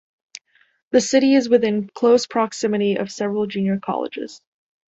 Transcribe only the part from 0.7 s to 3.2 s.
The city is within close proximity of